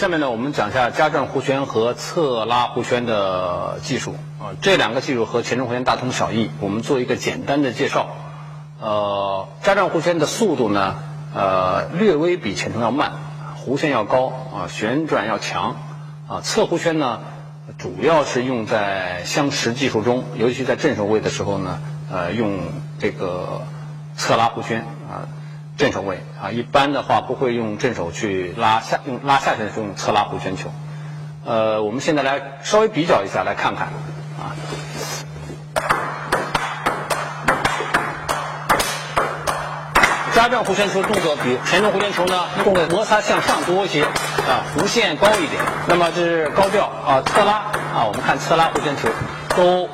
[0.00, 4.56] 下面呢，我们讲一下加转弧圈和侧拉弧圈的技术啊。
[4.62, 8.08] 这两个技术和前中弧圈大同小异，我们做一个简单的介绍。
[8.80, 10.94] 呃，加转弧圈的速度呢，
[11.34, 13.12] 呃，略微比前冲要慢，
[13.62, 15.76] 弧线要高啊，旋转要强
[16.26, 16.40] 啊。
[16.40, 17.20] 侧弧圈呢，
[17.76, 21.78] 主要是用在相持技术中，尤其在正手位的时候呢，
[22.10, 22.58] 呃，用
[22.98, 23.66] 这个
[24.16, 24.80] 侧拉弧圈
[25.10, 25.28] 啊。
[25.80, 30.70] 正手位啊，一般的话不会用正手去拉下，用拉下旋是用侧拉弧圈球。
[31.46, 33.86] 呃，我们现在来稍微比较一下，来看看
[34.38, 34.52] 啊。
[40.34, 45.62] 加转弧圈球动作比前中弧圈球呢，动作摩擦向上多一些啊，弧线高一点。
[45.88, 47.52] 那么这是高调啊，侧拉
[47.96, 49.08] 啊，我们看侧拉弧圈球，
[49.56, 49.88] 勾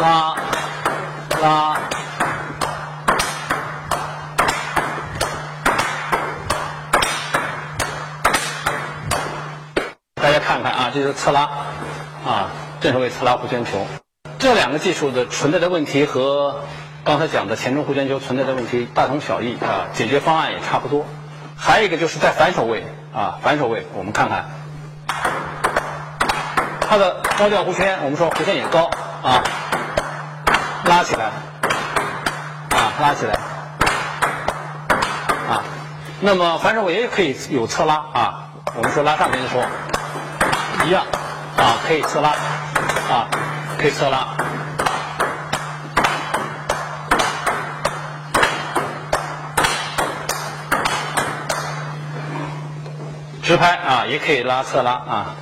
[0.00, 0.34] 拉
[1.40, 1.78] 拉。
[10.90, 11.42] 啊，这是侧拉，
[12.26, 13.86] 啊，正手位侧拉弧圈球，
[14.40, 16.64] 这两个技术的存在的问题和
[17.04, 21.06] 刚才讲的前中弧圈球存在的问题大同小异啊，解决方案也差不多。
[21.56, 22.84] 还有一个就是在反手位
[23.14, 24.50] 啊，反手位我们看看，
[26.80, 28.90] 它的高调弧圈，我们说弧线也高
[29.22, 29.44] 啊，
[30.86, 31.26] 拉起来，
[32.70, 33.34] 啊，拉起来，
[35.48, 35.62] 啊，
[36.18, 39.62] 那么反手位也可以有侧拉啊，我们说拉上边的时候。
[40.86, 41.04] 一样，
[41.56, 42.30] 啊，可以侧拉，
[43.10, 43.28] 啊，
[43.78, 44.28] 可以侧拉，
[53.42, 55.34] 直拍啊，也可以拉侧拉啊。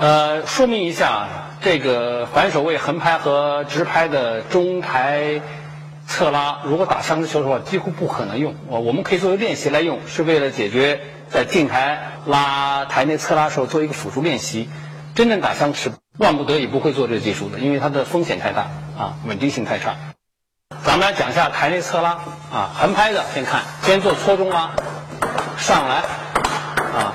[0.00, 1.26] 呃，说明一下，
[1.60, 5.40] 这个反手位横拍和直拍的中台。
[6.18, 8.56] 侧拉如果打相持球的话，几乎不可能用。
[8.66, 14.68] 我我们可以作为练习来用，是为了解决在近台拉台内侧拉时候做一个辅助练习。
[15.14, 18.62] 真正打相持，万不得已不会做这个技术的，因为它的风险太大
[18.98, 19.94] 啊，稳定性太差。
[20.84, 22.18] 咱们来讲一下台内侧拉
[22.52, 24.70] 啊，横拍的先看，先做搓中拉，
[25.56, 26.02] 上来
[26.98, 27.14] 啊，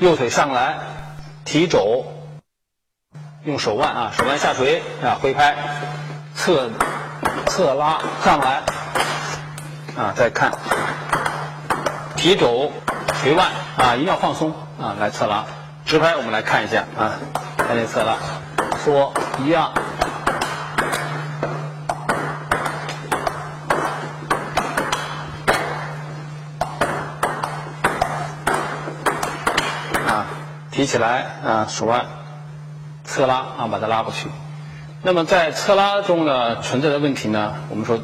[0.00, 0.78] 右腿上来，
[1.44, 2.06] 提肘，
[3.44, 5.54] 用手腕啊，手腕下垂啊，挥拍，
[6.34, 6.68] 侧。
[7.54, 8.62] 侧拉上来，
[9.94, 10.52] 啊，再看，
[12.16, 12.72] 提肘
[13.20, 13.46] 垂腕
[13.76, 15.44] 啊，一定要放松啊，来侧拉，
[15.84, 17.12] 直拍我们来看一下啊，
[17.58, 18.16] 看这侧拉，
[18.82, 19.12] 说
[19.44, 19.70] 一样，
[30.08, 30.24] 啊，
[30.70, 32.06] 提起来啊，手腕
[33.04, 34.30] 侧拉啊，把它拉过去。
[35.04, 37.98] 那么在侧拉中呢存在的问题呢，我们说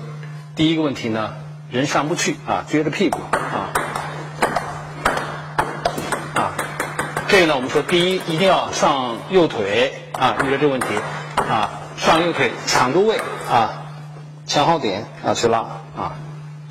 [0.56, 1.34] 第一个问题呢，
[1.70, 3.70] 人上不去啊，撅着屁股啊
[6.34, 6.56] 啊，
[7.28, 10.88] 这个呢我们说第一一定要上右腿啊，遇到这个问题
[11.36, 13.84] 啊，上右腿抢住位啊，
[14.44, 15.60] 抢好点啊去拉
[15.96, 16.16] 啊，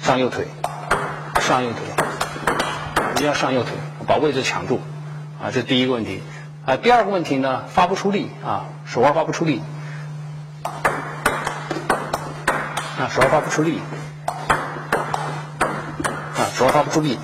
[0.02, 0.46] 上右腿，
[1.40, 1.80] 上右腿，
[3.16, 3.72] 一定要上右腿，
[4.06, 4.82] 把位置抢住
[5.42, 6.22] 啊，这是第一个问题
[6.66, 6.76] 啊。
[6.76, 9.62] 第二个问题呢，发不出力啊，手腕发不出力。
[13.00, 13.80] 啊，手腕发不出力，
[16.35, 17.19] 啊，手腕发不出力。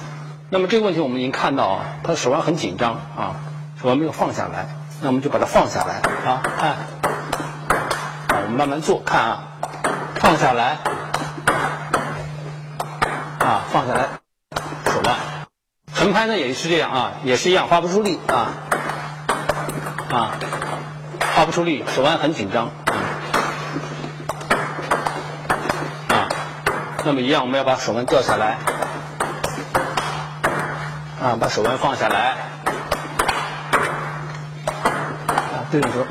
[0.50, 3.36] 那么这个问题我们已经看到啊，他的手腕很紧张啊，
[3.82, 4.68] 手腕没有放下来。
[5.02, 5.96] 那我们就把它放下来
[6.26, 6.78] 啊，看，啊，
[8.30, 9.44] 我们慢慢做，看啊，
[10.16, 10.78] 放下来，
[13.40, 14.08] 啊，放下来，
[14.86, 15.16] 手腕。
[15.92, 18.54] 横拍呢也是这样啊，也是一样，发不出力啊，
[20.12, 20.32] 啊，
[21.20, 22.70] 发不出力，手腕很紧张。
[27.06, 28.58] 那么一样，我们要把手腕掉下来，
[31.22, 32.36] 啊，把手腕放下来，
[35.28, 36.06] 啊，对准球，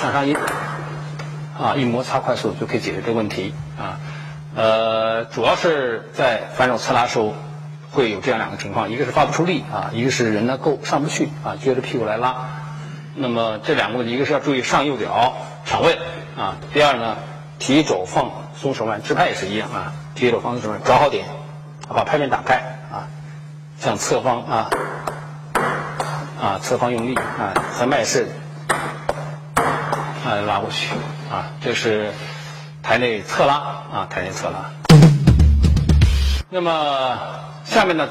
[0.00, 0.34] 向上一，
[1.58, 4.00] 啊，一摩擦快速就可以解决这个问题啊。
[4.56, 7.34] 呃，主要是在反手侧拉时候
[7.92, 12.34] 会有这样两个情况，一个是发不出力啊，一个是人呢够上不去啊，撅着屁股来拉。
[13.14, 15.34] 那么这两个问题，一个是要注意上右脚
[15.66, 15.98] 抢位
[16.38, 17.18] 啊，第二呢，
[17.58, 19.92] 提肘放松手腕，直拍也是一样啊。
[20.14, 20.68] 第一种方式是？
[20.84, 21.26] 找好点，
[21.88, 22.56] 把拍面打开
[22.92, 23.08] 啊，
[23.78, 24.70] 向侧方啊
[26.40, 28.28] 啊侧方用力啊，横脉式
[30.24, 30.88] 啊拉过去
[31.30, 32.12] 啊，这是
[32.82, 34.70] 台内侧拉啊，台内侧拉。
[36.50, 37.18] 那么
[37.64, 38.08] 下面呢？